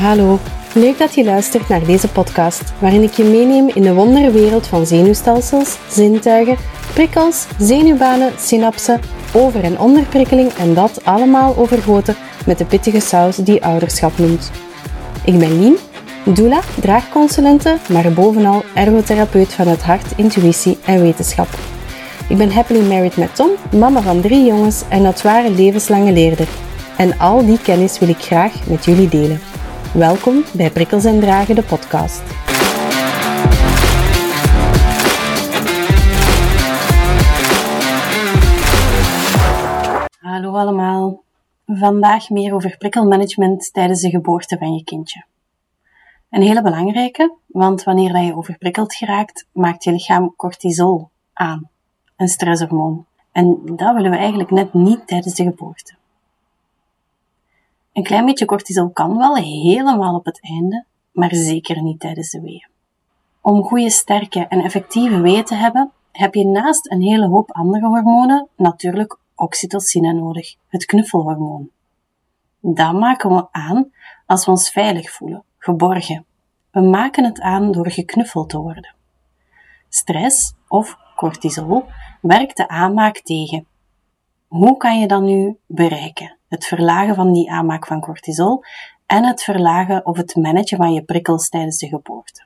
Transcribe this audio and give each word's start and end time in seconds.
Hallo, 0.00 0.38
leuk 0.74 0.98
dat 0.98 1.14
je 1.14 1.24
luistert 1.24 1.68
naar 1.68 1.84
deze 1.84 2.08
podcast, 2.08 2.62
waarin 2.78 3.02
ik 3.02 3.12
je 3.12 3.24
meeneem 3.24 3.68
in 3.74 3.82
de 3.82 3.94
wonderwereld 3.94 4.66
van 4.66 4.86
zenuwstelsels, 4.86 5.76
zintuigen, 5.88 6.56
prikkels, 6.94 7.46
zenuwbanen, 7.58 8.32
synapsen, 8.38 9.00
over- 9.32 9.64
en 9.64 9.78
onderprikkeling 9.78 10.52
en 10.52 10.74
dat 10.74 11.04
allemaal 11.04 11.56
overgoten 11.56 12.16
met 12.46 12.58
de 12.58 12.64
pittige 12.64 13.00
saus 13.00 13.36
die 13.36 13.64
ouderschap 13.64 14.18
noemt. 14.18 14.50
Ik 15.24 15.38
ben 15.38 15.60
Lien, 15.60 15.76
doula, 16.24 16.60
draagconsulente, 16.80 17.76
maar 17.88 18.12
bovenal 18.12 18.62
ergotherapeut 18.74 19.52
van 19.52 19.68
het 19.68 19.82
hart, 19.82 20.06
intuïtie 20.16 20.78
en 20.84 21.00
wetenschap. 21.02 21.48
Ik 22.28 22.36
ben 22.36 22.52
happily 22.52 22.86
married 22.86 23.16
met 23.16 23.34
Tom, 23.34 23.50
mama 23.78 24.00
van 24.00 24.20
drie 24.20 24.44
jongens 24.44 24.82
en 24.88 25.02
dat 25.02 25.22
ware 25.22 25.50
levenslange 25.50 26.12
leerder. 26.12 26.48
En 26.96 27.18
al 27.18 27.46
die 27.46 27.58
kennis 27.62 27.98
wil 27.98 28.08
ik 28.08 28.18
graag 28.20 28.52
met 28.66 28.84
jullie 28.84 29.08
delen. 29.08 29.49
Welkom 29.94 30.44
bij 30.54 30.70
Prikkels 30.70 31.04
en 31.04 31.20
Dragen, 31.20 31.54
de 31.54 31.62
podcast. 31.62 32.22
Hallo 40.18 40.52
allemaal. 40.52 41.22
Vandaag 41.66 42.30
meer 42.30 42.54
over 42.54 42.76
prikkelmanagement 42.78 43.72
tijdens 43.72 44.00
de 44.00 44.10
geboorte 44.10 44.58
van 44.58 44.74
je 44.74 44.84
kindje. 44.84 45.24
Een 46.30 46.42
hele 46.42 46.62
belangrijke, 46.62 47.36
want 47.46 47.84
wanneer 47.84 48.18
je 48.18 48.36
overprikkeld 48.36 48.94
geraakt, 48.94 49.46
maakt 49.52 49.84
je 49.84 49.92
lichaam 49.92 50.34
cortisol 50.36 51.08
aan, 51.32 51.68
een 52.16 52.28
stresshormoon. 52.28 53.06
En 53.32 53.60
dat 53.64 53.94
willen 53.94 54.10
we 54.10 54.16
eigenlijk 54.16 54.50
net 54.50 54.74
niet 54.74 55.06
tijdens 55.06 55.34
de 55.34 55.44
geboorte. 55.44 55.98
Een 58.00 58.06
klein 58.06 58.24
beetje 58.26 58.44
cortisol 58.44 58.90
kan 58.90 59.16
wel 59.16 59.36
helemaal 59.36 60.14
op 60.14 60.24
het 60.24 60.42
einde, 60.42 60.84
maar 61.12 61.34
zeker 61.34 61.82
niet 61.82 62.00
tijdens 62.00 62.30
de 62.30 62.40
weeën. 62.40 62.68
Om 63.40 63.62
goede, 63.62 63.90
sterke 63.90 64.46
en 64.46 64.60
effectieve 64.60 65.20
weeën 65.20 65.44
te 65.44 65.54
hebben, 65.54 65.92
heb 66.12 66.34
je 66.34 66.46
naast 66.46 66.90
een 66.90 67.00
hele 67.00 67.26
hoop 67.26 67.52
andere 67.52 67.86
hormonen 67.86 68.48
natuurlijk 68.56 69.18
oxytocine 69.34 70.12
nodig, 70.12 70.54
het 70.68 70.84
knuffelhormoon. 70.84 71.70
Dat 72.60 72.92
maken 72.92 73.34
we 73.34 73.46
aan 73.50 73.92
als 74.26 74.44
we 74.44 74.50
ons 74.50 74.70
veilig 74.70 75.10
voelen, 75.10 75.44
geborgen. 75.58 76.26
We 76.70 76.80
maken 76.80 77.24
het 77.24 77.40
aan 77.40 77.72
door 77.72 77.90
geknuffeld 77.90 78.48
te 78.48 78.58
worden. 78.58 78.94
Stress 79.88 80.54
of 80.68 80.96
cortisol 81.16 81.84
werkt 82.20 82.56
de 82.56 82.68
aanmaak 82.68 83.18
tegen. 83.18 83.66
Hoe 84.48 84.76
kan 84.76 85.00
je 85.00 85.06
dat 85.06 85.22
nu 85.22 85.58
bereiken? 85.66 86.38
Het 86.50 86.66
verlagen 86.66 87.14
van 87.14 87.32
die 87.32 87.50
aanmaak 87.50 87.86
van 87.86 88.00
cortisol 88.00 88.62
en 89.06 89.24
het 89.24 89.42
verlagen 89.42 90.06
of 90.06 90.16
het 90.16 90.36
managen 90.36 90.76
van 90.76 90.92
je 90.92 91.02
prikkels 91.02 91.48
tijdens 91.48 91.78
de 91.78 91.88
geboorte. 91.88 92.42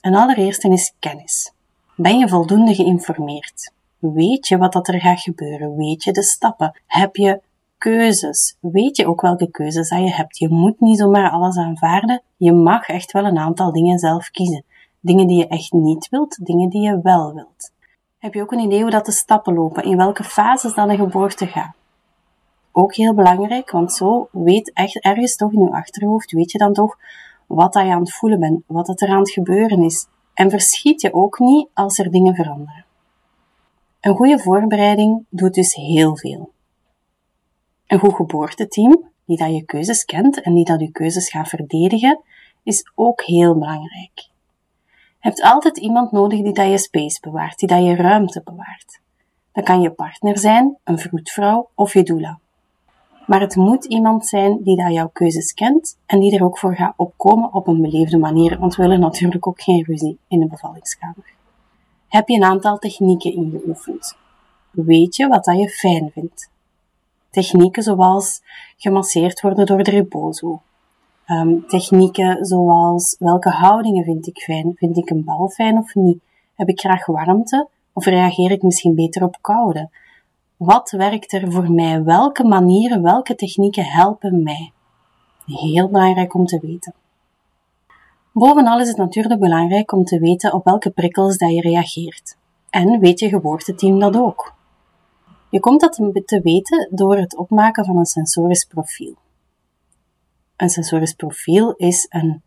En 0.00 0.14
allereerste 0.14 0.68
is 0.68 0.94
kennis. 0.98 1.52
Ben 1.96 2.18
je 2.18 2.28
voldoende 2.28 2.74
geïnformeerd? 2.74 3.72
Weet 3.98 4.48
je 4.48 4.56
wat 4.56 4.72
dat 4.72 4.88
er 4.88 5.00
gaat 5.00 5.20
gebeuren? 5.20 5.76
Weet 5.76 6.04
je 6.04 6.12
de 6.12 6.22
stappen? 6.22 6.80
Heb 6.86 7.16
je 7.16 7.40
keuzes? 7.78 8.56
Weet 8.60 8.96
je 8.96 9.06
ook 9.06 9.20
welke 9.20 9.50
keuzes 9.50 9.88
dat 9.88 9.98
je 9.98 10.12
hebt? 10.12 10.38
Je 10.38 10.48
moet 10.48 10.80
niet 10.80 10.98
zomaar 10.98 11.30
alles 11.30 11.56
aanvaarden. 11.56 12.22
Je 12.36 12.52
mag 12.52 12.86
echt 12.86 13.12
wel 13.12 13.24
een 13.24 13.38
aantal 13.38 13.72
dingen 13.72 13.98
zelf 13.98 14.30
kiezen. 14.30 14.64
Dingen 15.00 15.26
die 15.26 15.38
je 15.38 15.46
echt 15.46 15.72
niet 15.72 16.08
wilt, 16.08 16.44
dingen 16.44 16.68
die 16.68 16.82
je 16.82 17.00
wel 17.02 17.34
wilt. 17.34 17.72
Heb 18.18 18.34
je 18.34 18.42
ook 18.42 18.52
een 18.52 18.58
idee 18.58 18.82
hoe 18.82 18.90
dat 18.90 19.06
de 19.06 19.12
stappen 19.12 19.54
lopen? 19.54 19.84
In 19.84 19.96
welke 19.96 20.24
fases 20.24 20.74
dan 20.74 20.90
een 20.90 20.96
geboorte 20.96 21.46
gaat? 21.46 21.74
Ook 22.78 22.94
heel 22.94 23.14
belangrijk, 23.14 23.70
want 23.70 23.92
zo 23.92 24.28
weet 24.32 24.72
echt 24.72 24.98
ergens 24.98 25.36
toch 25.36 25.52
in 25.52 25.60
je 25.60 25.70
achterhoofd, 25.70 26.32
weet 26.32 26.52
je 26.52 26.58
dan 26.58 26.72
toch 26.72 26.98
wat 27.46 27.72
dat 27.72 27.84
je 27.84 27.92
aan 27.92 28.00
het 28.00 28.12
voelen 28.12 28.40
bent, 28.40 28.62
wat 28.66 28.86
dat 28.86 29.00
er 29.00 29.08
aan 29.08 29.18
het 29.18 29.30
gebeuren 29.30 29.82
is. 29.82 30.06
En 30.34 30.50
verschiet 30.50 31.00
je 31.00 31.12
ook 31.12 31.38
niet 31.38 31.68
als 31.74 31.98
er 31.98 32.10
dingen 32.10 32.34
veranderen. 32.34 32.84
Een 34.00 34.16
goede 34.16 34.38
voorbereiding 34.38 35.24
doet 35.28 35.54
dus 35.54 35.74
heel 35.74 36.16
veel. 36.16 36.50
Een 37.86 37.98
goed 37.98 38.14
geboorteteam, 38.14 39.10
die 39.24 39.36
dat 39.36 39.50
je 39.50 39.64
keuzes 39.64 40.04
kent 40.04 40.40
en 40.40 40.54
die 40.54 40.64
dat 40.64 40.80
je 40.80 40.90
keuzes 40.90 41.28
gaat 41.28 41.48
verdedigen, 41.48 42.20
is 42.62 42.90
ook 42.94 43.22
heel 43.22 43.58
belangrijk. 43.58 44.18
Je 44.88 45.32
hebt 45.32 45.42
altijd 45.42 45.78
iemand 45.78 46.12
nodig 46.12 46.42
die 46.42 46.54
dat 46.54 46.70
je 46.70 46.78
space 46.78 47.20
bewaart, 47.20 47.58
die 47.58 47.68
dat 47.68 47.84
je 47.84 47.94
ruimte 47.94 48.42
bewaart. 48.44 49.00
Dat 49.52 49.64
kan 49.64 49.80
je 49.80 49.90
partner 49.90 50.38
zijn, 50.38 50.76
een 50.84 50.98
vroedvrouw 50.98 51.68
of 51.74 51.92
je 51.92 52.02
doula. 52.02 52.38
Maar 53.26 53.40
het 53.40 53.56
moet 53.56 53.84
iemand 53.84 54.26
zijn 54.26 54.62
die 54.62 54.76
dat 54.76 54.92
jouw 54.92 55.10
keuzes 55.12 55.52
kent 55.52 55.98
en 56.06 56.20
die 56.20 56.36
er 56.36 56.44
ook 56.44 56.58
voor 56.58 56.76
gaat 56.76 56.94
opkomen 56.96 57.54
op 57.54 57.66
een 57.66 57.80
beleefde 57.80 58.18
manier, 58.18 58.58
want 58.58 58.76
we 58.76 58.82
willen 58.82 59.00
natuurlijk 59.00 59.46
ook 59.46 59.62
geen 59.62 59.84
ruzie 59.84 60.18
in 60.28 60.40
de 60.40 60.46
bevallingskamer. 60.46 61.34
Heb 62.08 62.28
je 62.28 62.36
een 62.36 62.44
aantal 62.44 62.78
technieken 62.78 63.34
ingeoefend? 63.34 64.16
Weet 64.70 65.16
je 65.16 65.28
wat 65.28 65.44
dat 65.44 65.58
je 65.58 65.68
fijn 65.68 66.10
vindt? 66.12 66.50
Technieken 67.30 67.82
zoals 67.82 68.42
gemasseerd 68.76 69.40
worden 69.40 69.66
door 69.66 69.82
de 69.82 69.90
rebozo. 69.90 70.60
Um, 71.26 71.66
technieken 71.66 72.44
zoals 72.44 73.16
welke 73.18 73.50
houdingen 73.50 74.04
vind 74.04 74.26
ik 74.26 74.38
fijn? 74.38 74.72
Vind 74.76 74.96
ik 74.96 75.10
een 75.10 75.24
bal 75.24 75.48
fijn 75.48 75.78
of 75.78 75.94
niet? 75.94 76.18
Heb 76.54 76.68
ik 76.68 76.80
graag 76.80 77.06
warmte 77.06 77.68
of 77.92 78.04
reageer 78.04 78.50
ik 78.50 78.62
misschien 78.62 78.94
beter 78.94 79.22
op 79.22 79.38
koude? 79.40 79.90
Wat 80.56 80.90
werkt 80.90 81.32
er 81.32 81.52
voor 81.52 81.72
mij? 81.72 82.02
Welke 82.02 82.44
manieren, 82.44 83.02
welke 83.02 83.34
technieken 83.34 83.84
helpen 83.84 84.42
mij? 84.42 84.72
Heel 85.46 85.88
belangrijk 85.88 86.34
om 86.34 86.46
te 86.46 86.58
weten. 86.60 86.94
Bovenal 88.32 88.80
is 88.80 88.88
het 88.88 88.96
natuurlijk 88.96 89.40
belangrijk 89.40 89.92
om 89.92 90.04
te 90.04 90.18
weten 90.18 90.52
op 90.52 90.64
welke 90.64 90.90
prikkels 90.90 91.36
dat 91.36 91.52
je 91.52 91.60
reageert. 91.60 92.36
En 92.70 93.00
weet 93.00 93.20
je 93.20 93.28
geboorteteam 93.28 93.98
dat 93.98 94.16
ook? 94.16 94.54
Je 95.50 95.60
komt 95.60 95.80
dat 95.80 95.92
te 96.24 96.40
weten 96.42 96.88
door 96.90 97.16
het 97.16 97.36
opmaken 97.36 97.84
van 97.84 97.96
een 97.96 98.04
sensorisch 98.04 98.64
profiel. 98.64 99.14
Een 100.56 100.68
sensorisch 100.68 101.14
profiel 101.14 101.72
is 101.72 102.06
een 102.08 102.42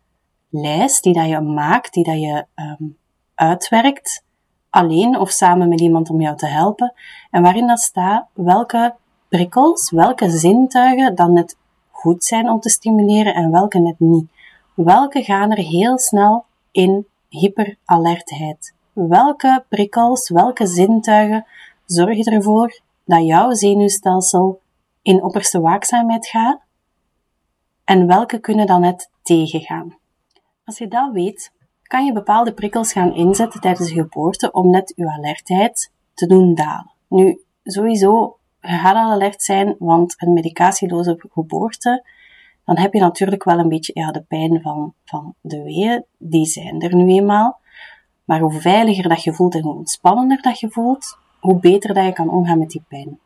lijst 0.48 1.02
die 1.02 1.14
dat 1.14 1.28
je 1.28 1.40
maakt, 1.40 1.92
die 1.92 2.04
dat 2.04 2.20
je 2.20 2.46
um, 2.54 2.96
uitwerkt, 3.34 4.24
alleen 4.70 5.18
of 5.18 5.30
samen 5.30 5.68
met 5.68 5.80
iemand 5.80 6.10
om 6.10 6.20
jou 6.20 6.36
te 6.36 6.46
helpen, 6.46 6.92
en 7.30 7.42
waarin 7.42 7.66
dat 7.66 7.78
staat 7.78 8.26
welke 8.32 8.94
prikkels, 9.28 9.90
welke 9.90 10.30
zintuigen 10.30 11.14
dan 11.14 11.32
net 11.32 11.56
goed 11.90 12.24
zijn 12.24 12.50
om 12.50 12.60
te 12.60 12.68
stimuleren 12.68 13.34
en 13.34 13.50
welke 13.50 13.78
net 13.78 14.00
niet. 14.00 14.30
Welke 14.74 15.22
gaan 15.22 15.50
er 15.50 15.64
heel 15.64 15.98
snel 15.98 16.44
in 16.70 17.06
hyperalertheid? 17.28 18.74
Welke 18.92 19.64
prikkels, 19.68 20.28
welke 20.28 20.66
zintuigen 20.66 21.46
zorgen 21.86 22.32
ervoor 22.32 22.80
dat 23.04 23.26
jouw 23.26 23.52
zenuwstelsel 23.52 24.60
in 25.02 25.22
opperste 25.22 25.60
waakzaamheid 25.60 26.26
gaat? 26.26 26.60
En 27.84 28.06
welke 28.06 28.38
kunnen 28.38 28.66
dan 28.66 28.80
net 28.80 29.10
tegengaan? 29.22 29.98
Als 30.64 30.78
je 30.78 30.88
dat 30.88 31.12
weet, 31.12 31.52
kan 31.90 32.04
je 32.04 32.12
bepaalde 32.12 32.52
prikkels 32.52 32.92
gaan 32.92 33.14
inzetten 33.14 33.60
tijdens 33.60 33.88
de 33.88 33.94
geboorte 33.94 34.50
om 34.52 34.70
net 34.70 34.92
je 34.96 35.10
alertheid 35.10 35.92
te 36.14 36.26
doen 36.26 36.54
dalen. 36.54 36.90
Nu, 37.08 37.40
sowieso, 37.64 38.38
je 38.60 38.68
gaat 38.68 38.94
al 38.94 39.10
alert 39.10 39.42
zijn, 39.42 39.76
want 39.78 40.14
een 40.16 40.32
medicatieloze 40.32 41.16
geboorte 41.30 42.04
dan 42.70 42.78
heb 42.78 42.92
je 42.92 43.00
natuurlijk 43.00 43.44
wel 43.44 43.58
een 43.58 43.68
beetje 43.68 43.92
ja, 43.94 44.10
de 44.10 44.22
pijn 44.22 44.60
van, 44.62 44.94
van 45.04 45.34
de 45.40 45.62
weeën. 45.62 46.04
Die 46.18 46.46
zijn 46.46 46.80
er 46.80 46.94
nu 46.94 47.12
eenmaal. 47.12 47.60
Maar 48.24 48.40
hoe 48.40 48.60
veiliger 48.60 49.08
dat 49.08 49.22
je 49.22 49.34
voelt 49.34 49.54
en 49.54 49.62
hoe 49.62 49.74
ontspannender 49.74 50.42
dat 50.42 50.60
je 50.60 50.70
voelt, 50.70 51.18
hoe 51.40 51.60
beter 51.60 51.94
dat 51.94 52.04
je 52.04 52.12
kan 52.12 52.30
omgaan 52.30 52.58
met 52.58 52.70
die 52.70 52.84
pijn. 52.88 53.18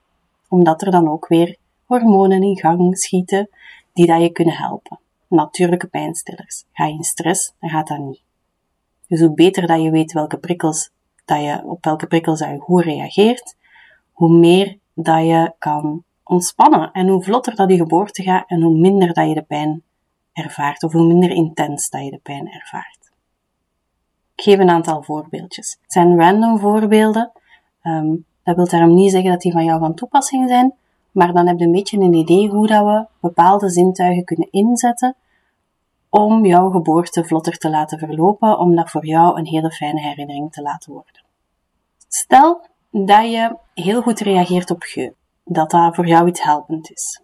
Omdat 0.49 0.82
er 0.82 0.90
dan 0.90 1.08
ook 1.08 1.28
weer 1.28 1.56
hormonen 1.84 2.43
in 2.43 2.58
gang 2.58 2.99
schieten 2.99 3.49
die 3.93 4.06
dat 4.06 4.20
je 4.20 4.31
kunnen 4.31 4.55
helpen. 4.55 4.99
Natuurlijke 5.28 5.87
pijnstillers. 5.87 6.64
Ga 6.72 6.87
je 6.87 6.94
in 6.94 7.02
stress, 7.02 7.55
dan 7.60 7.70
gaat 7.70 7.88
dat 7.88 7.99
niet. 7.99 8.23
Dus 9.08 9.20
hoe 9.20 9.34
beter 9.34 9.66
dat 9.66 9.82
je 9.82 9.90
weet 9.90 10.12
welke 10.12 10.38
prikkels, 10.38 10.90
dat 11.24 11.40
je, 11.40 11.62
op 11.64 11.84
welke 11.84 12.06
prikkels 12.06 12.38
je 12.38 12.58
goed 12.58 12.82
reageert, 12.82 13.56
hoe 14.12 14.38
meer 14.38 14.78
dat 14.94 15.24
je 15.24 15.52
kan 15.58 16.04
ontspannen. 16.24 16.92
En 16.92 17.08
hoe 17.08 17.22
vlotter 17.22 17.54
dat 17.54 17.70
je 17.70 17.76
geboorte 17.76 18.22
gaat 18.22 18.48
en 18.48 18.62
hoe 18.62 18.78
minder 18.78 19.12
dat 19.12 19.28
je 19.28 19.34
de 19.34 19.42
pijn 19.42 19.82
ervaart, 20.32 20.82
of 20.82 20.92
hoe 20.92 21.06
minder 21.06 21.30
intens 21.30 21.88
dat 21.90 22.04
je 22.04 22.10
de 22.10 22.20
pijn 22.22 22.48
ervaart. 22.48 23.12
Ik 24.34 24.44
geef 24.44 24.58
een 24.58 24.70
aantal 24.70 25.02
voorbeeldjes. 25.02 25.78
Het 25.82 25.92
zijn 25.92 26.18
random 26.18 26.58
voorbeelden. 26.58 27.32
Um, 27.82 28.24
dat 28.42 28.56
wil 28.56 28.68
daarom 28.68 28.94
niet 28.94 29.10
zeggen 29.10 29.30
dat 29.30 29.40
die 29.40 29.52
van 29.52 29.64
jou 29.64 29.80
van 29.80 29.94
toepassing 29.94 30.48
zijn, 30.48 30.74
maar 31.10 31.32
dan 31.32 31.46
heb 31.46 31.58
je 31.58 31.64
een 31.64 31.72
beetje 31.72 31.98
een 31.98 32.14
idee 32.14 32.48
hoe 32.48 32.66
dat 32.66 32.84
we 32.84 33.06
bepaalde 33.20 33.68
zintuigen 33.68 34.24
kunnen 34.24 34.48
inzetten 34.50 35.16
om 36.16 36.46
jouw 36.46 36.70
geboorte 36.70 37.25
vlotter 37.25 37.58
te 37.58 37.70
laten 37.70 37.99
verlopen, 37.99 38.58
om 38.58 38.76
dat 38.76 38.90
voor 38.90 39.06
jou 39.06 39.38
een 39.38 39.46
hele 39.46 39.70
fijne 39.70 40.00
herinnering 40.00 40.52
te 40.52 40.62
laten 40.62 40.93
worden. 40.93 41.25
Stel 42.08 42.66
dat 42.90 43.31
je 43.31 43.56
heel 43.75 44.02
goed 44.02 44.20
reageert 44.20 44.70
op 44.70 44.82
geur 44.82 45.14
dat 45.44 45.70
dat 45.70 45.94
voor 45.94 46.06
jou 46.06 46.28
iets 46.28 46.43
helpend 46.43 46.90
is. 46.90 47.22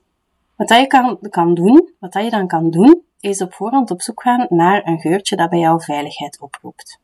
Wat 0.57 0.69
dat 0.69 0.79
je 0.81 0.87
kan, 0.87 1.19
kan 1.31 1.55
doen, 1.55 1.93
wat 1.99 2.13
dat 2.13 2.25
je 2.25 2.31
dan 2.31 2.47
kan 2.47 2.71
doen, 2.71 3.03
is 3.21 3.43
op 3.43 3.55
voorhand 3.55 3.91
op 3.91 4.03
zoek 4.03 4.23
gaan 4.23 4.47
naar 4.49 4.87
een 4.87 5.01
geurtje 5.01 5.37
dat 5.37 5.51
bij 5.51 5.59
jou 5.59 5.83
veiligheid 5.83 6.41
oproept. 6.41 7.01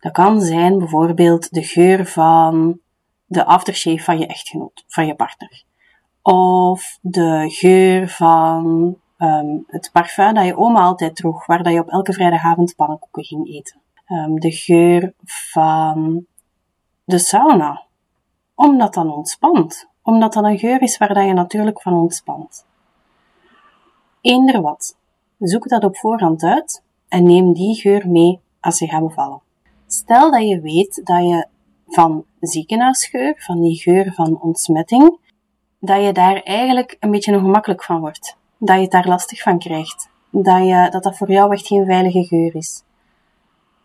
Dat 0.00 0.12
kan 0.12 0.40
zijn 0.40 0.78
bijvoorbeeld 0.78 1.52
de 1.52 1.62
geur 1.62 2.06
van 2.06 2.78
de 3.26 3.44
aftershave 3.44 4.04
van 4.04 4.18
je 4.18 4.26
echtgenoot, 4.26 4.84
van 4.86 5.06
je 5.06 5.14
partner. 5.14 5.62
Of 6.22 6.98
de 7.00 7.44
geur 7.48 8.08
van 8.08 8.96
um, 9.18 9.64
het 9.66 9.90
parfum 9.92 10.34
dat 10.34 10.44
je 10.44 10.56
oma 10.56 10.80
altijd 10.80 11.16
droeg, 11.16 11.46
waar 11.46 11.62
dat 11.62 11.72
je 11.72 11.80
op 11.80 11.88
elke 11.88 12.12
vrijdagavond 12.12 12.74
pannenkoeken 12.76 13.24
ging 13.24 13.48
eten. 13.48 13.80
Um, 14.08 14.40
de 14.40 14.52
geur 14.52 15.12
van 15.24 16.26
de 17.04 17.18
sauna. 17.18 17.82
Omdat 18.54 18.94
dat 18.94 19.06
ontspant. 19.06 19.88
Omdat 20.02 20.32
dat 20.32 20.44
een 20.44 20.58
geur 20.58 20.82
is 20.82 20.98
waar 20.98 21.14
dat 21.14 21.24
je 21.24 21.32
natuurlijk 21.32 21.82
van 21.82 21.92
ontspant. 21.92 22.66
Eender 24.20 24.60
wat. 24.60 24.96
Zoek 25.38 25.68
dat 25.68 25.84
op 25.84 25.96
voorhand 25.96 26.42
uit 26.42 26.82
en 27.08 27.24
neem 27.24 27.52
die 27.52 27.74
geur 27.74 28.08
mee 28.08 28.40
als 28.60 28.78
je 28.78 28.88
gaat 28.88 29.02
bevallen. 29.02 29.40
Stel 29.86 30.30
dat 30.30 30.48
je 30.48 30.60
weet 30.60 31.00
dat 31.04 31.24
je 31.24 31.46
van 31.86 32.24
ziekenhuisgeur, 32.40 33.34
van 33.38 33.60
die 33.60 33.76
geur 33.76 34.12
van 34.12 34.40
ontsmetting, 34.40 35.18
dat 35.80 36.02
je 36.02 36.12
daar 36.12 36.42
eigenlijk 36.42 36.96
een 37.00 37.10
beetje 37.10 37.34
ongemakkelijk 37.36 37.84
van 37.84 38.00
wordt. 38.00 38.36
Dat 38.58 38.76
je 38.76 38.82
het 38.82 38.90
daar 38.90 39.08
lastig 39.08 39.42
van 39.42 39.58
krijgt. 39.58 40.08
Dat, 40.30 40.66
je, 40.66 40.88
dat 40.90 41.02
dat 41.02 41.16
voor 41.16 41.30
jou 41.30 41.52
echt 41.52 41.66
geen 41.66 41.84
veilige 41.84 42.24
geur 42.24 42.54
is. 42.54 42.82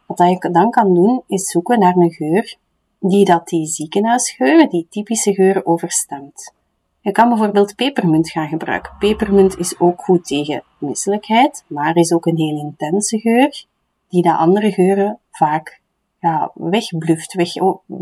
Wat 0.05 0.17
je 0.17 0.49
dan 0.51 0.69
kan 0.69 0.93
doen, 0.93 1.23
is 1.27 1.51
zoeken 1.51 1.79
naar 1.79 1.95
een 1.95 2.11
geur 2.11 2.57
die 2.99 3.25
dat 3.25 3.47
die 3.47 3.65
ziekenhuisgeur, 3.65 4.69
die 4.69 4.87
typische 4.89 5.33
geur, 5.33 5.65
overstemt. 5.65 6.53
Je 6.99 7.11
kan 7.11 7.29
bijvoorbeeld 7.29 7.75
pepermunt 7.75 8.29
gaan 8.29 8.47
gebruiken. 8.47 8.95
Pepermunt 8.99 9.57
is 9.57 9.79
ook 9.79 10.01
goed 10.01 10.25
tegen 10.25 10.63
misselijkheid, 10.77 11.63
maar 11.67 11.95
is 11.95 12.13
ook 12.13 12.25
een 12.25 12.37
heel 12.37 12.57
intense 12.57 13.19
geur, 13.19 13.65
die 14.09 14.21
de 14.21 14.35
andere 14.35 14.71
geuren 14.71 15.19
vaak 15.31 15.81
ja, 16.19 16.51
wegbluft, 16.53 17.33
weg, 17.33 17.51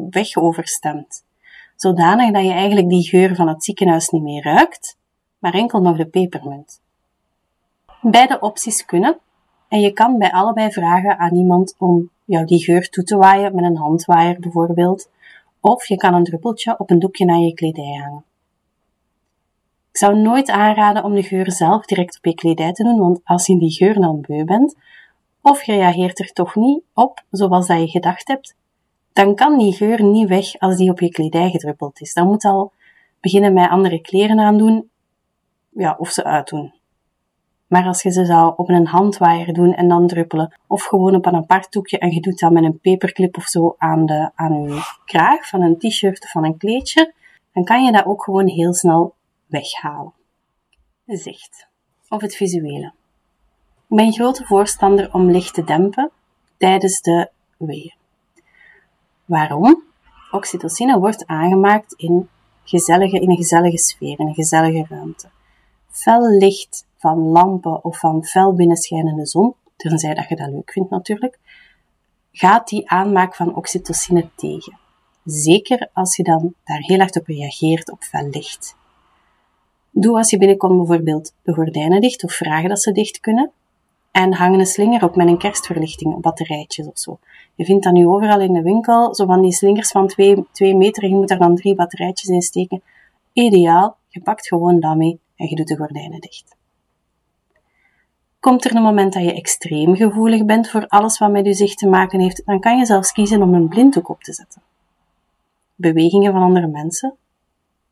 weg 0.09 0.35
overstemt. 0.35 1.23
Zodanig 1.75 2.31
dat 2.31 2.43
je 2.43 2.51
eigenlijk 2.51 2.89
die 2.89 3.07
geur 3.07 3.35
van 3.35 3.47
het 3.47 3.63
ziekenhuis 3.63 4.09
niet 4.09 4.23
meer 4.23 4.43
ruikt, 4.43 4.97
maar 5.39 5.53
enkel 5.53 5.81
nog 5.81 5.97
de 5.97 6.05
pepermunt. 6.05 6.81
Beide 8.01 8.39
opties 8.39 8.85
kunnen, 8.85 9.17
en 9.67 9.79
je 9.79 9.91
kan 9.91 10.17
bij 10.17 10.31
allebei 10.31 10.71
vragen 10.71 11.17
aan 11.17 11.35
iemand 11.35 11.75
om 11.77 12.09
jou 12.25 12.45
die 12.45 12.63
geur 12.63 12.89
toe 12.89 13.03
te 13.03 13.17
waaien 13.17 13.55
met 13.55 13.63
een 13.63 13.77
handwaaier 13.77 14.39
bijvoorbeeld, 14.39 15.09
of 15.59 15.85
je 15.85 15.97
kan 15.97 16.13
een 16.13 16.23
druppeltje 16.23 16.79
op 16.79 16.89
een 16.89 16.99
doekje 16.99 17.25
naar 17.25 17.39
je 17.39 17.53
kledij 17.53 18.01
hangen. 18.03 18.23
Ik 19.91 19.97
zou 19.97 20.17
nooit 20.17 20.49
aanraden 20.49 21.03
om 21.03 21.15
de 21.15 21.23
geur 21.23 21.51
zelf 21.51 21.85
direct 21.85 22.17
op 22.17 22.25
je 22.25 22.33
kledij 22.33 22.71
te 22.71 22.83
doen, 22.83 22.99
want 22.99 23.19
als 23.23 23.45
je 23.45 23.57
die 23.57 23.71
geur 23.71 23.93
dan 23.93 24.21
beu 24.21 24.43
bent, 24.43 24.75
of 25.41 25.63
je 25.63 25.73
reageert 25.73 26.19
er 26.19 26.33
toch 26.33 26.55
niet 26.55 26.83
op 26.93 27.23
zoals 27.31 27.67
dat 27.67 27.79
je 27.79 27.87
gedacht 27.87 28.27
hebt, 28.27 28.55
dan 29.13 29.35
kan 29.35 29.57
die 29.57 29.73
geur 29.73 30.03
niet 30.03 30.27
weg 30.27 30.59
als 30.59 30.77
die 30.77 30.91
op 30.91 30.99
je 30.99 31.09
kledij 31.09 31.49
gedruppeld 31.49 32.01
is. 32.01 32.13
Dan 32.13 32.27
moet 32.27 32.45
al 32.45 32.71
beginnen 33.19 33.53
met 33.53 33.69
andere 33.69 34.01
kleren 34.01 34.39
aandoen, 34.39 34.88
ja, 35.69 35.95
of 35.99 36.09
ze 36.09 36.23
uitdoen. 36.23 36.73
Maar 37.67 37.85
als 37.85 38.01
je 38.01 38.11
ze 38.11 38.25
zou 38.25 38.53
op 38.55 38.69
een 38.69 38.87
handwaaier 38.87 39.53
doen 39.53 39.73
en 39.73 39.87
dan 39.87 40.07
druppelen, 40.07 40.53
of 40.67 40.83
gewoon 40.83 41.15
op 41.15 41.25
een 41.25 41.35
apart 41.35 41.71
doekje 41.71 41.97
en 41.97 42.11
je 42.11 42.21
doet 42.21 42.39
dat 42.39 42.51
met 42.51 42.63
een 42.63 42.79
paperclip 42.79 43.37
of 43.37 43.43
zo 43.43 43.75
aan, 43.77 44.05
de, 44.05 44.31
aan 44.35 44.63
je 44.63 44.81
kraag 45.05 45.47
van 45.47 45.61
een 45.61 45.77
t-shirt 45.77 46.23
of 46.23 46.31
van 46.31 46.45
een 46.45 46.57
kleedje, 46.57 47.13
dan 47.53 47.63
kan 47.63 47.83
je 47.83 47.91
dat 47.91 48.05
ook 48.05 48.23
gewoon 48.23 48.47
heel 48.47 48.73
snel 48.73 49.13
weghalen. 49.45 50.13
Zicht. 51.05 51.67
Of 52.09 52.21
het 52.21 52.35
visuele. 52.35 52.93
Ik 53.89 53.95
ben 53.95 54.13
grote 54.13 54.45
voorstander 54.45 55.13
om 55.13 55.31
licht 55.31 55.53
te 55.53 55.63
dempen 55.63 56.11
tijdens 56.57 57.01
de 57.01 57.29
weeën. 57.57 57.93
Waarom? 59.25 59.83
Oxytocine 60.31 60.99
wordt 60.99 61.27
aangemaakt 61.27 61.93
in, 61.93 62.29
gezellige, 62.63 63.19
in 63.19 63.29
een 63.29 63.35
gezellige 63.35 63.77
sfeer, 63.77 64.19
in 64.19 64.27
een 64.27 64.33
gezellige 64.33 64.85
ruimte. 64.89 65.29
Fel 65.89 66.29
licht 66.29 66.87
van 66.97 67.17
lampen 67.17 67.83
of 67.83 67.99
van 67.99 68.23
fel 68.23 68.53
binnenschijnende 68.53 69.25
zon, 69.25 69.53
tenzij 69.75 70.13
dat 70.13 70.27
je 70.27 70.35
dat 70.35 70.49
leuk 70.49 70.71
vindt 70.71 70.89
natuurlijk, 70.89 71.39
gaat 72.31 72.67
die 72.67 72.89
aanmaak 72.89 73.35
van 73.35 73.55
oxytocine 73.55 74.29
tegen. 74.35 74.77
Zeker 75.23 75.89
als 75.93 76.15
je 76.15 76.23
dan 76.23 76.53
daar 76.63 76.79
heel 76.79 76.97
hard 76.97 77.19
op 77.19 77.27
reageert 77.27 77.91
op 77.91 78.03
fel 78.03 78.27
licht. 78.29 78.75
Doe 79.91 80.17
als 80.17 80.29
je 80.29 80.37
binnenkomt 80.37 80.77
bijvoorbeeld 80.77 81.33
de 81.43 81.53
gordijnen 81.53 82.01
dicht 82.01 82.23
of 82.23 82.33
vragen 82.33 82.69
dat 82.69 82.81
ze 82.81 82.91
dicht 82.91 83.19
kunnen. 83.19 83.51
En 84.11 84.33
hang 84.33 84.59
een 84.59 84.65
slinger 84.65 85.03
op 85.03 85.15
met 85.15 85.27
een 85.27 85.37
kerstverlichting, 85.37 86.21
batterijtjes 86.21 86.87
of 86.87 86.99
zo. 86.99 87.19
Je 87.55 87.65
vindt 87.65 87.83
dat 87.83 87.93
nu 87.93 88.07
overal 88.07 88.39
in 88.39 88.53
de 88.53 88.61
winkel, 88.61 89.15
zo 89.15 89.25
van 89.25 89.41
die 89.41 89.53
slingers 89.53 89.91
van 89.91 90.07
2 90.07 90.75
meter, 90.75 91.07
je 91.07 91.15
moet 91.15 91.31
er 91.31 91.37
dan 91.37 91.55
drie 91.55 91.75
batterijtjes 91.75 92.29
in 92.29 92.41
steken. 92.41 92.81
Ideaal, 93.33 93.97
je 94.07 94.21
pakt 94.21 94.47
gewoon 94.47 94.79
dat 94.79 94.95
mee 94.95 95.19
en 95.39 95.49
je 95.49 95.55
doet 95.55 95.67
de 95.67 95.77
gordijnen 95.77 96.19
dicht. 96.19 96.55
Komt 98.39 98.65
er 98.65 98.75
een 98.75 98.81
moment 98.81 99.13
dat 99.13 99.23
je 99.23 99.33
extreem 99.33 99.95
gevoelig 99.95 100.45
bent 100.45 100.69
voor 100.69 100.87
alles 100.87 101.17
wat 101.17 101.31
met 101.31 101.45
je 101.45 101.53
zicht 101.53 101.77
te 101.77 101.87
maken 101.87 102.19
heeft, 102.19 102.45
dan 102.45 102.59
kan 102.59 102.77
je 102.77 102.85
zelfs 102.85 103.11
kiezen 103.11 103.41
om 103.41 103.53
een 103.53 103.67
blinddoek 103.67 104.09
op 104.09 104.23
te 104.23 104.33
zetten. 104.33 104.61
Bewegingen 105.75 106.31
van 106.31 106.41
andere 106.41 106.67
mensen, 106.67 107.15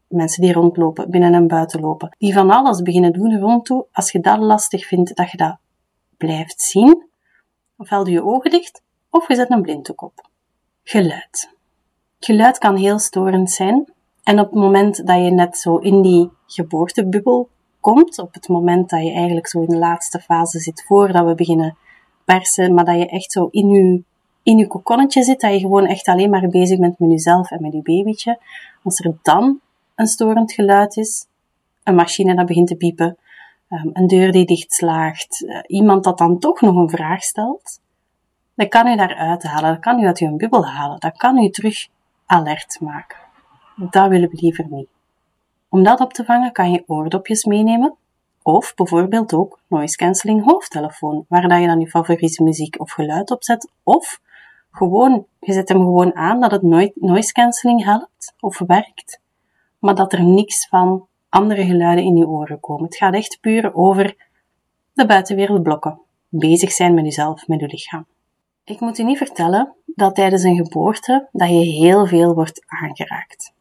mensen 0.08 0.42
die 0.42 0.54
rondlopen, 0.54 1.10
binnen 1.10 1.34
en 1.34 1.48
buiten 1.48 1.80
lopen, 1.80 2.16
die 2.18 2.34
van 2.34 2.50
alles 2.50 2.82
beginnen 2.82 3.14
doen 3.14 3.40
rondtoe, 3.40 3.86
als 3.92 4.12
je 4.12 4.20
dat 4.20 4.40
lastig 4.40 4.86
vindt, 4.86 5.16
dat 5.16 5.32
je 5.32 5.38
dat 5.38 5.58
blijft 6.18 6.62
zien, 6.62 7.08
ofwel 7.78 8.04
doe 8.04 8.14
je 8.14 8.26
ogen 8.26 8.52
dicht, 8.52 8.82
of 9.10 9.28
je 9.28 9.36
zet 9.36 9.52
een 9.52 9.62
blinddoek 9.62 10.02
op. 10.02 10.30
Geluid. 10.84 11.56
Geluid 12.20 12.58
kan 12.58 12.76
heel 12.76 13.00
storend 13.00 13.52
zijn, 13.52 13.94
en 14.24 14.40
op 14.40 14.46
het 14.46 14.60
moment 14.60 15.08
dat 15.08 15.24
je 15.24 15.32
net 15.32 15.58
zo 15.58 15.78
in 15.78 16.02
die 16.02 16.36
geboortebubbel 16.48 17.50
komt, 17.80 18.20
op 18.20 18.34
het 18.34 18.48
moment 18.48 18.90
dat 18.90 19.04
je 19.04 19.12
eigenlijk 19.12 19.48
zo 19.48 19.62
in 19.62 19.70
de 19.70 19.78
laatste 19.78 20.20
fase 20.20 20.60
zit 20.60 20.84
voordat 20.86 21.26
we 21.26 21.36
beginnen 21.36 21.78
persen, 22.26 22.74
maar 22.74 22.86
dat 22.86 22.96
je 22.96 23.10
echt 23.10 23.32
zo 23.32 23.48
in 23.52 23.70
je, 23.70 24.04
in 24.44 24.58
je 24.58 24.68
kokonnetje 24.68 25.24
zit, 25.24 25.40
dat 25.40 25.54
je 25.54 25.60
gewoon 25.60 25.86
echt 25.86 26.08
alleen 26.08 26.30
maar 26.30 26.48
bezig 26.48 26.80
bent 26.80 27.00
met 27.00 27.12
jezelf 27.12 27.52
en 27.52 27.62
met 27.62 27.74
je 27.74 27.82
babytje. 27.82 28.40
Als 28.83 29.00
er 29.00 29.18
dan 29.21 29.60
een 29.95 30.07
storend 30.07 30.54
geluid 30.54 30.98
is, 30.98 31.26
een 31.83 31.95
machine 31.95 32.36
dat 32.36 32.45
begint 32.45 32.68
te 32.68 32.76
piepen, 32.76 33.18
ehm, 33.69 33.90
een 33.94 34.07
deur 34.07 34.31
die 34.31 34.45
dichtslaagt, 34.45 35.42
uh, 35.42 35.60
iemand 35.68 36.04
dat 36.04 36.18
dan 36.18 36.40
toch 36.40 36.62
nog 36.62 36.76
een 36.76 36.90
vraag 36.90 37.24
stelt, 37.24 37.80
dat 38.56 38.68
kan 38.68 38.88
u 38.88 38.95
daaruit 38.95 39.44
halen, 39.44 39.74
dat 39.74 39.80
kan 39.80 40.00
u 40.00 40.06
uit 40.06 40.19
je 40.19 40.36
bubbel 40.36 40.66
halen, 40.66 41.00
dat 41.00 41.18
kan 41.18 41.38
u 41.38 41.50
terug 41.50 41.88
alert 42.26 42.78
maken. 42.81 43.18
Dat 43.76 44.10
willen 44.10 44.30
we 44.30 44.38
liever 44.42 44.66
niet. 44.69 44.88
Om 45.69 45.83
dat 45.83 46.00
op 46.00 46.14
te 46.14 46.26
vangen 46.26 46.52
kan 46.52 46.71
je 46.71 46.83
oordopjes 46.88 47.45
meenemen, 47.45 47.95
of 48.42 48.74
bijvoorbeeld 48.76 49.33
ook 49.33 49.59
noise 49.68 49.95
cancelling 49.95 50.44
hoofdtelefoon, 50.44 51.26
waar 51.28 51.62
je 51.62 51.68
dan 51.68 51.80
je 51.80 51.88
favoriete 51.88 52.44
muziek 52.44 52.80
of 52.80 52.92
geluid 52.92 53.31
op 53.31 53.44
zet, 53.44 53.71
of 53.83 54.19
gewoon, 54.71 55.26
je 55.40 55.54
zet 55.54 55.69
hem 55.69 55.78
gewoon 55.78 56.16
aan 56.16 56.42
dat 56.42 56.52
het 56.52 56.62
noise 56.95 57.31
cancelling 57.31 57.83
helpt 57.83 58.33
of 58.40 58.59
werkt 58.59 59.19
maar 59.80 59.95
dat 59.95 60.14
er 60.14 60.24
niks 60.24 60.68
van 60.68 61.07
andere 61.30 61.66
geluiden 61.66 62.04
in 62.04 62.16
je 62.16 62.28
oren 62.28 62.59
komen. 62.59 62.86
Het 62.86 62.95
gaat 62.95 63.14
echt 63.14 63.38
puur 63.42 63.76
over 63.76 64.16
de 64.94 65.06
buitenwereld 65.06 65.64
blokken. 65.64 66.00
Bezig 66.30 66.71
zijn 66.71 66.94
met 66.94 67.04
jezelf, 67.04 67.47
met 67.47 67.59
je 67.59 67.68
lichaam. 67.68 68.06
Ik 68.64 68.80
moet 68.80 68.97
je 68.97 69.04
niet 69.04 69.18
vertellen 69.18 69.74
dat 69.86 70.16
tijdens 70.16 70.44
een 70.44 70.56
geboorte 70.56 71.28
dat 71.31 71.50
je 71.50 71.56
heel 71.56 72.06
veel 72.06 72.33
wordt 72.33 72.64
aangeraakt. 72.66 73.54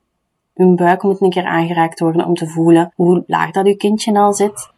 Je 0.57 0.75
buik 0.75 1.03
moet 1.03 1.21
een 1.21 1.31
keer 1.31 1.45
aangeraakt 1.45 2.01
worden 2.01 2.27
om 2.27 2.35
te 2.35 2.47
voelen 2.47 2.93
hoe 2.95 3.25
laag 3.27 3.51
dat 3.51 3.67
je 3.67 3.77
kindje 3.77 4.19
al 4.19 4.33
zit. 4.33 4.71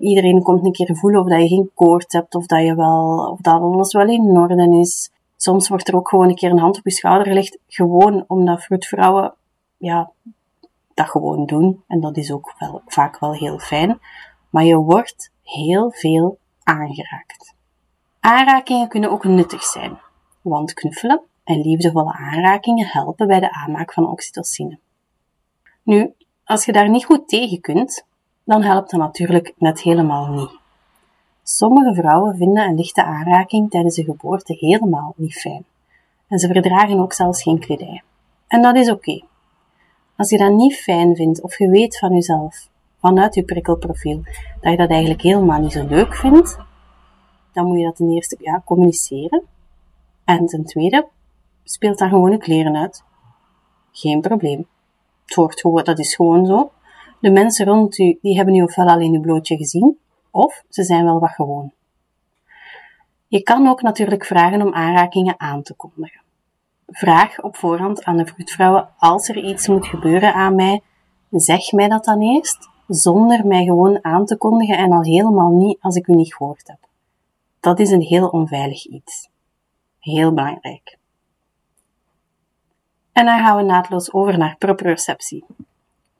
Iedereen 0.00 0.42
komt 0.42 0.64
een 0.64 0.72
keer 0.72 0.96
voelen 0.96 1.20
of 1.20 1.28
dat 1.28 1.40
je 1.40 1.48
geen 1.48 1.70
koorts 1.74 2.14
hebt, 2.14 2.34
of 2.34 2.46
dat, 2.46 2.62
je 2.62 2.74
wel, 2.74 3.30
of 3.32 3.40
dat 3.40 3.60
alles 3.60 3.92
wel 3.92 4.08
in 4.08 4.38
orde 4.38 4.78
is. 4.80 5.10
Soms 5.36 5.68
wordt 5.68 5.88
er 5.88 5.96
ook 5.96 6.08
gewoon 6.08 6.28
een 6.28 6.34
keer 6.34 6.50
een 6.50 6.58
hand 6.58 6.78
op 6.78 6.84
je 6.84 6.90
schouder 6.90 7.26
gelegd, 7.26 7.58
gewoon 7.66 8.24
omdat 8.26 8.62
vroedvrouwen 8.62 9.34
ja, 9.76 10.10
dat 10.94 11.08
gewoon 11.08 11.46
doen. 11.46 11.82
En 11.86 12.00
dat 12.00 12.16
is 12.16 12.32
ook 12.32 12.54
wel, 12.58 12.82
vaak 12.86 13.18
wel 13.18 13.32
heel 13.32 13.58
fijn. 13.58 13.98
Maar 14.50 14.64
je 14.64 14.76
wordt 14.76 15.30
heel 15.42 15.90
veel 15.90 16.38
aangeraakt. 16.62 17.54
Aanrakingen 18.20 18.88
kunnen 18.88 19.10
ook 19.10 19.24
nuttig 19.24 19.62
zijn, 19.62 19.98
want 20.42 20.72
knuffelen 20.72 21.22
en 21.44 21.60
liefdevolle 21.60 22.12
aanrakingen 22.12 22.86
helpen 22.86 23.26
bij 23.26 23.40
de 23.40 23.52
aanmaak 23.52 23.92
van 23.92 24.10
oxytocine. 24.10 24.78
Nu, 25.88 26.14
als 26.44 26.64
je 26.64 26.72
daar 26.72 26.90
niet 26.90 27.04
goed 27.04 27.28
tegen 27.28 27.60
kunt, 27.60 28.04
dan 28.44 28.62
helpt 28.62 28.90
dat 28.90 29.00
natuurlijk 29.00 29.54
net 29.56 29.80
helemaal 29.80 30.26
niet. 30.26 30.58
Sommige 31.42 31.94
vrouwen 31.94 32.36
vinden 32.36 32.64
een 32.64 32.74
lichte 32.74 33.04
aanraking 33.04 33.70
tijdens 33.70 33.94
de 33.94 34.04
geboorte 34.04 34.54
helemaal 34.58 35.14
niet 35.16 35.34
fijn. 35.34 35.64
En 36.26 36.38
ze 36.38 36.46
verdragen 36.46 36.98
ook 36.98 37.12
zelfs 37.12 37.42
geen 37.42 37.58
kledij. 37.58 38.02
En 38.46 38.62
dat 38.62 38.76
is 38.76 38.90
oké. 38.90 39.22
Als 40.16 40.30
je 40.30 40.38
dat 40.38 40.52
niet 40.52 40.76
fijn 40.76 41.16
vindt 41.16 41.42
of 41.42 41.58
je 41.58 41.68
weet 41.68 41.98
van 41.98 42.14
jezelf 42.14 42.68
vanuit 43.00 43.34
je 43.34 43.42
prikkelprofiel 43.42 44.22
dat 44.60 44.70
je 44.70 44.76
dat 44.76 44.90
eigenlijk 44.90 45.22
helemaal 45.22 45.60
niet 45.60 45.72
zo 45.72 45.86
leuk 45.86 46.14
vindt, 46.14 46.58
dan 47.52 47.66
moet 47.66 47.78
je 47.78 47.84
dat 47.84 47.96
ten 47.96 48.10
eerste 48.10 48.36
ja, 48.40 48.62
communiceren. 48.64 49.42
En 50.24 50.46
ten 50.46 50.64
tweede, 50.64 51.08
speelt 51.64 51.98
daar 51.98 52.08
gewoon 52.08 52.30
je 52.30 52.38
kleren 52.38 52.76
uit. 52.76 53.04
Geen 53.92 54.20
probleem. 54.20 54.66
Het 55.28 55.36
hoort 55.36 55.60
gewoon, 55.60 55.84
dat 55.84 55.98
is 55.98 56.14
gewoon 56.14 56.46
zo. 56.46 56.70
De 57.20 57.30
mensen 57.30 57.66
rond 57.66 57.98
u, 57.98 58.18
die 58.22 58.36
hebben 58.36 58.54
u 58.54 58.62
ofwel 58.62 58.88
alleen 58.88 59.14
uw 59.14 59.20
blootje 59.20 59.56
gezien, 59.56 59.98
of 60.30 60.64
ze 60.68 60.82
zijn 60.82 61.04
wel 61.04 61.18
wat 61.18 61.30
gewoon. 61.30 61.72
Je 63.26 63.42
kan 63.42 63.66
ook 63.66 63.82
natuurlijk 63.82 64.24
vragen 64.24 64.62
om 64.62 64.74
aanrakingen 64.74 65.40
aan 65.40 65.62
te 65.62 65.74
kondigen. 65.74 66.20
Vraag 66.86 67.42
op 67.42 67.56
voorhand 67.56 68.04
aan 68.04 68.16
de 68.16 68.26
vroedvrouwen, 68.26 68.88
als 68.98 69.28
er 69.28 69.36
iets 69.44 69.68
moet 69.68 69.86
gebeuren 69.86 70.34
aan 70.34 70.54
mij, 70.54 70.82
zeg 71.30 71.72
mij 71.72 71.88
dat 71.88 72.04
dan 72.04 72.20
eerst, 72.20 72.68
zonder 72.86 73.46
mij 73.46 73.64
gewoon 73.64 74.04
aan 74.04 74.24
te 74.24 74.36
kondigen 74.36 74.78
en 74.78 74.92
al 74.92 75.02
helemaal 75.02 75.50
niet 75.50 75.78
als 75.80 75.96
ik 75.96 76.06
u 76.06 76.14
niet 76.14 76.34
gehoord 76.34 76.68
heb. 76.68 76.78
Dat 77.60 77.78
is 77.78 77.90
een 77.90 78.02
heel 78.02 78.28
onveilig 78.28 78.84
iets. 78.86 79.28
Heel 79.98 80.34
belangrijk. 80.34 80.97
En 83.18 83.24
dan 83.24 83.38
gaan 83.38 83.56
we 83.56 83.62
naadloos 83.62 84.12
over 84.12 84.38
naar 84.38 84.56
proprioceptie. 84.58 85.44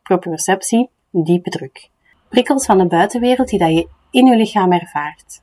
Proprioceptie, 0.02 0.90
diepe 1.10 1.50
druk. 1.50 1.90
Prikkels 2.28 2.66
van 2.66 2.78
de 2.78 2.86
buitenwereld 2.86 3.48
die 3.48 3.58
dat 3.58 3.70
je 3.70 3.88
in 4.10 4.26
je 4.26 4.36
lichaam 4.36 4.72
ervaart. 4.72 5.42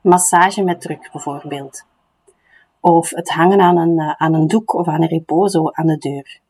Massage 0.00 0.62
met 0.62 0.80
druk 0.80 1.08
bijvoorbeeld. 1.12 1.84
Of 2.80 3.10
het 3.10 3.30
hangen 3.30 3.60
aan 3.60 3.76
een, 3.76 3.98
eh, 3.98 4.12
aan 4.12 4.34
een 4.34 4.46
doek 4.46 4.74
of 4.74 4.88
aan 4.88 5.02
een 5.02 5.08
reposo 5.08 5.70
aan 5.70 5.86
de 5.86 5.98
deur. 5.98 6.40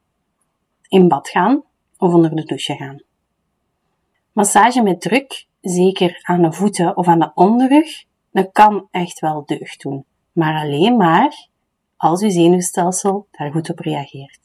In 0.89 1.09
bad 1.09 1.29
gaan 1.29 1.63
of 1.99 2.15
onder 2.15 2.37
de 2.37 2.45
douche 2.45 2.75
gaan. 2.75 3.03
Massage 4.33 4.83
met 4.83 5.01
druk, 5.01 5.47
zeker 5.61 6.19
aan 6.23 6.43
de 6.43 6.53
voeten 6.53 6.97
of 6.97 7.09
aan 7.09 7.19
de 7.19 7.31
onderrug, 7.35 8.05
dat 8.31 8.49
kan 8.53 8.89
echt 8.91 9.21
wel 9.21 9.43
deugd 9.45 9.83
doen. 9.83 10.05
Maar 10.33 10.61
alleen 10.61 10.97
maar 10.97 11.49
als 11.97 12.23
uw 12.23 12.31
zenuwstelsel 12.31 13.27
daar 13.31 13.51
goed 13.53 13.71
op 13.71 13.79
reageert. 13.79 14.41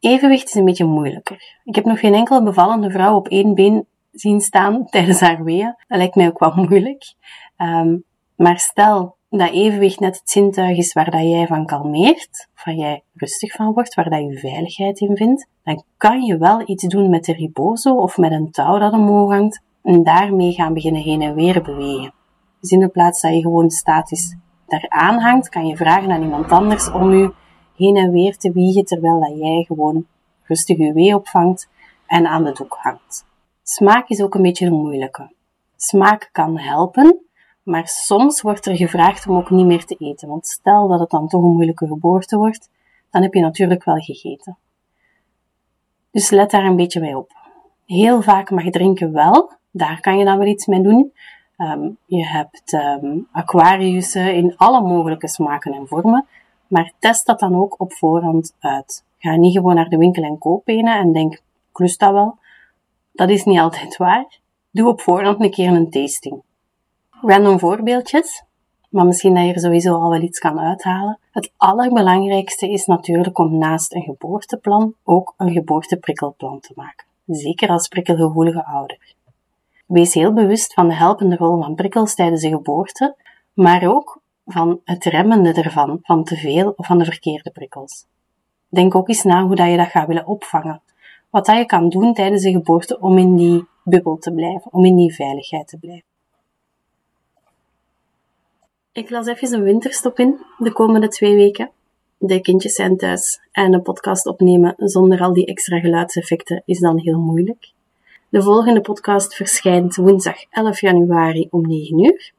Evenwicht 0.00 0.48
is 0.48 0.54
een 0.54 0.64
beetje 0.64 0.84
moeilijker. 0.84 1.60
Ik 1.64 1.74
heb 1.74 1.84
nog 1.84 2.00
geen 2.00 2.14
enkele 2.14 2.42
bevallende 2.42 2.90
vrouw 2.90 3.16
op 3.16 3.28
één 3.28 3.54
been 3.54 3.86
zien 4.12 4.40
staan 4.40 4.86
tijdens 4.86 5.20
haar 5.20 5.44
weeën. 5.44 5.74
Dat 5.88 5.98
lijkt 5.98 6.14
mij 6.14 6.26
ook 6.26 6.38
wel 6.38 6.54
moeilijk. 6.68 7.14
Um, 7.58 8.04
maar 8.36 8.58
stel 8.58 9.16
dat 9.28 9.50
evenwicht 9.50 10.00
net 10.00 10.18
het 10.18 10.30
zintuig 10.30 10.76
is 10.76 10.92
waar 10.92 11.10
dat 11.10 11.20
jij 11.20 11.46
van 11.46 11.66
kalmeert, 11.66 12.48
of 12.54 12.64
waar 12.64 12.74
jij 12.74 13.02
rustig 13.14 13.52
van 13.52 13.72
wordt, 13.72 13.94
waar 13.94 14.10
dat 14.10 14.20
je 14.20 14.38
veiligheid 14.38 15.00
in 15.00 15.16
vindt, 15.16 15.48
dan 15.64 15.84
kan 15.96 16.22
je 16.22 16.38
wel 16.38 16.62
iets 16.68 16.84
doen 16.84 17.10
met 17.10 17.24
de 17.24 17.32
ribozo 17.32 17.94
of 17.94 18.16
met 18.16 18.32
een 18.32 18.50
touw 18.50 18.78
dat 18.78 18.92
omhoog 18.92 19.30
hangt 19.30 19.62
en 19.82 20.02
daarmee 20.02 20.52
gaan 20.52 20.74
beginnen 20.74 21.02
heen 21.02 21.22
en 21.22 21.34
weer 21.34 21.62
bewegen. 21.62 22.14
Dus 22.60 22.70
in 22.70 22.78
de 22.78 22.88
plaats 22.88 23.20
dat 23.20 23.34
je 23.34 23.40
gewoon 23.40 23.70
statisch 23.70 24.36
daar 24.74 24.88
aanhangt, 24.88 25.48
kan 25.48 25.66
je 25.66 25.76
vragen 25.76 26.10
aan 26.10 26.22
iemand 26.22 26.50
anders 26.50 26.90
om 26.90 27.12
je 27.14 27.32
heen 27.76 27.96
en 27.96 28.10
weer 28.10 28.36
te 28.36 28.52
wiegen 28.52 28.84
terwijl 28.84 29.20
dat 29.20 29.38
jij 29.38 29.64
gewoon 29.66 30.06
rustig 30.42 30.78
je 30.78 30.92
wee 30.92 31.14
opvangt 31.14 31.68
en 32.06 32.26
aan 32.26 32.44
de 32.44 32.52
doek 32.52 32.76
hangt. 32.80 33.26
Smaak 33.62 34.08
is 34.08 34.22
ook 34.22 34.34
een 34.34 34.42
beetje 34.42 34.66
een 34.66 34.72
moeilijke. 34.72 35.32
Smaak 35.76 36.28
kan 36.32 36.58
helpen, 36.58 37.18
maar 37.62 37.88
soms 37.88 38.40
wordt 38.40 38.66
er 38.66 38.76
gevraagd 38.76 39.26
om 39.28 39.36
ook 39.36 39.50
niet 39.50 39.66
meer 39.66 39.84
te 39.84 39.96
eten. 39.98 40.28
Want 40.28 40.46
stel 40.46 40.88
dat 40.88 41.00
het 41.00 41.10
dan 41.10 41.28
toch 41.28 41.42
een 41.42 41.52
moeilijke 41.52 41.86
geboorte 41.86 42.36
wordt, 42.36 42.70
dan 43.10 43.22
heb 43.22 43.34
je 43.34 43.40
natuurlijk 43.40 43.84
wel 43.84 43.98
gegeten. 43.98 44.58
Dus 46.10 46.30
let 46.30 46.50
daar 46.50 46.64
een 46.64 46.76
beetje 46.76 47.00
bij 47.00 47.14
op. 47.14 47.32
Heel 47.86 48.22
vaak 48.22 48.50
mag 48.50 48.70
drinken 48.70 49.12
wel, 49.12 49.52
daar 49.70 50.00
kan 50.00 50.18
je 50.18 50.24
dan 50.24 50.38
wel 50.38 50.46
iets 50.46 50.66
mee 50.66 50.82
doen. 50.82 51.12
Um, 51.58 51.96
je 52.04 52.26
hebt 52.26 52.72
um, 52.72 53.28
aquariussen 53.32 54.34
in 54.34 54.56
alle 54.56 54.80
mogelijke 54.80 55.28
smaken 55.28 55.72
en 55.72 55.88
vormen, 55.88 56.26
maar 56.66 56.92
test 56.98 57.26
dat 57.26 57.38
dan 57.38 57.54
ook 57.54 57.80
op 57.80 57.92
voorhand 57.92 58.54
uit. 58.60 59.04
Ga 59.18 59.36
niet 59.36 59.56
gewoon 59.56 59.74
naar 59.74 59.88
de 59.88 59.96
winkel 59.96 60.22
en 60.22 60.38
koop 60.38 60.62
een 60.64 60.86
en 60.86 61.12
denk, 61.12 61.40
klust 61.72 62.00
dat 62.00 62.12
wel? 62.12 62.38
Dat 63.12 63.28
is 63.28 63.44
niet 63.44 63.58
altijd 63.58 63.96
waar. 63.96 64.38
Doe 64.70 64.88
op 64.88 65.00
voorhand 65.00 65.40
een 65.42 65.50
keer 65.50 65.72
een 65.72 65.90
tasting. 65.90 66.42
Random 67.10 67.58
voorbeeldjes, 67.58 68.44
maar 68.88 69.06
misschien 69.06 69.34
dat 69.34 69.44
je 69.44 69.52
er 69.52 69.60
sowieso 69.60 69.94
al 69.94 70.10
wel 70.10 70.22
iets 70.22 70.38
kan 70.38 70.60
uithalen. 70.60 71.18
Het 71.30 71.52
allerbelangrijkste 71.56 72.70
is 72.70 72.86
natuurlijk 72.86 73.38
om 73.38 73.58
naast 73.58 73.94
een 73.94 74.02
geboorteplan 74.02 74.94
ook 75.04 75.34
een 75.36 75.52
geboorteprikkelplan 75.52 76.60
te 76.60 76.72
maken. 76.76 77.06
Zeker 77.26 77.68
als 77.68 77.88
prikkelgevoelige 77.88 78.66
ouder. 78.66 79.14
Wees 79.94 80.14
heel 80.14 80.32
bewust 80.32 80.72
van 80.72 80.88
de 80.88 80.94
helpende 80.94 81.36
rol 81.36 81.62
van 81.62 81.74
prikkels 81.74 82.14
tijdens 82.14 82.42
de 82.42 82.48
geboorte, 82.48 83.16
maar 83.52 83.86
ook 83.88 84.20
van 84.44 84.80
het 84.84 85.04
remmende 85.04 85.52
ervan, 85.52 85.98
van 86.02 86.24
te 86.24 86.36
veel 86.36 86.72
of 86.76 86.86
van 86.86 86.98
de 86.98 87.04
verkeerde 87.04 87.50
prikkels. 87.50 88.04
Denk 88.68 88.94
ook 88.94 89.08
eens 89.08 89.22
na 89.22 89.46
hoe 89.46 89.56
dat 89.56 89.70
je 89.70 89.76
dat 89.76 89.86
gaat 89.86 90.06
willen 90.06 90.26
opvangen. 90.26 90.82
Wat 91.30 91.46
dat 91.46 91.56
je 91.56 91.66
kan 91.66 91.88
doen 91.88 92.14
tijdens 92.14 92.42
de 92.42 92.50
geboorte 92.50 93.00
om 93.00 93.18
in 93.18 93.36
die 93.36 93.66
bubbel 93.84 94.16
te 94.16 94.32
blijven, 94.32 94.72
om 94.72 94.84
in 94.84 94.96
die 94.96 95.14
veiligheid 95.14 95.68
te 95.68 95.78
blijven. 95.78 96.08
Ik 98.92 99.10
las 99.10 99.26
even 99.26 99.52
een 99.52 99.62
winterstop 99.62 100.18
in 100.18 100.40
de 100.58 100.72
komende 100.72 101.08
twee 101.08 101.34
weken. 101.36 101.70
De 102.18 102.40
kindjes 102.40 102.74
zijn 102.74 102.96
thuis 102.96 103.40
en 103.52 103.72
een 103.72 103.82
podcast 103.82 104.26
opnemen 104.26 104.74
zonder 104.76 105.20
al 105.20 105.32
die 105.32 105.46
extra 105.46 105.80
geluidseffecten 105.80 106.62
is 106.64 106.80
dan 106.80 106.98
heel 106.98 107.20
moeilijk. 107.20 107.72
De 108.34 108.42
volgende 108.42 108.80
podcast 108.80 109.34
verschijnt 109.34 109.96
woensdag 109.96 110.36
11 110.50 110.80
januari 110.80 111.48
om 111.50 111.66
9 111.66 111.98
uur. 111.98 112.32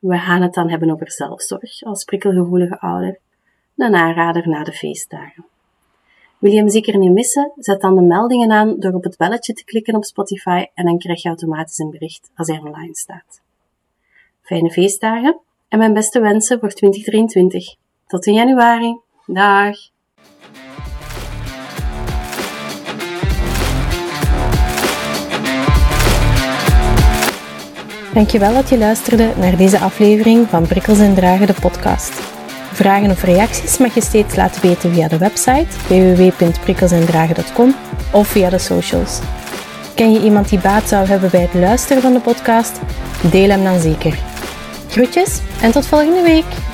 We 0.00 0.18
gaan 0.18 0.42
het 0.42 0.54
dan 0.54 0.70
hebben 0.70 0.90
over 0.90 1.10
zelfzorg 1.10 1.82
als 1.82 2.04
prikkelgevoelige 2.04 2.80
ouder. 2.80 3.18
Een 3.76 3.94
aanrader 3.94 4.48
na 4.48 4.64
de 4.64 4.72
feestdagen. 4.72 5.44
Wil 6.38 6.50
je 6.50 6.58
hem 6.58 6.68
zeker 6.68 6.98
niet 6.98 7.12
missen? 7.12 7.52
Zet 7.56 7.80
dan 7.80 7.94
de 7.94 8.02
meldingen 8.02 8.50
aan 8.50 8.78
door 8.78 8.92
op 8.92 9.04
het 9.04 9.16
belletje 9.16 9.52
te 9.52 9.64
klikken 9.64 9.94
op 9.94 10.04
Spotify 10.04 10.66
en 10.74 10.84
dan 10.84 10.98
krijg 10.98 11.22
je 11.22 11.28
automatisch 11.28 11.78
een 11.78 11.90
bericht 11.90 12.30
als 12.36 12.48
hij 12.48 12.58
online 12.58 12.96
staat. 12.96 13.40
Fijne 14.42 14.70
feestdagen 14.70 15.40
en 15.68 15.78
mijn 15.78 15.92
beste 15.92 16.20
wensen 16.20 16.60
voor 16.60 16.70
2023. 16.70 17.74
Tot 18.06 18.26
in 18.26 18.34
januari. 18.34 18.98
Dag! 19.26 19.93
Dankjewel 28.14 28.54
dat 28.54 28.68
je 28.68 28.78
luisterde 28.78 29.32
naar 29.36 29.56
deze 29.56 29.78
aflevering 29.78 30.48
van 30.48 30.66
Prikkels 30.66 30.98
en 30.98 31.14
Dragen, 31.14 31.46
de 31.46 31.54
podcast. 31.60 32.12
Vragen 32.72 33.10
of 33.10 33.22
reacties 33.22 33.78
mag 33.78 33.94
je 33.94 34.00
steeds 34.00 34.36
laten 34.36 34.62
weten 34.62 34.92
via 34.92 35.08
de 35.08 35.18
website 35.18 35.66
www.prikkelsendragen.com 35.88 37.74
of 38.12 38.28
via 38.28 38.50
de 38.50 38.58
socials. 38.58 39.18
Ken 39.94 40.12
je 40.12 40.22
iemand 40.22 40.48
die 40.48 40.58
baat 40.58 40.88
zou 40.88 41.06
hebben 41.06 41.30
bij 41.30 41.40
het 41.40 41.54
luisteren 41.54 42.02
van 42.02 42.12
de 42.12 42.20
podcast? 42.20 42.80
Deel 43.30 43.48
hem 43.48 43.64
dan 43.64 43.80
zeker. 43.80 44.18
Groetjes 44.88 45.40
en 45.60 45.70
tot 45.70 45.86
volgende 45.86 46.22
week! 46.22 46.73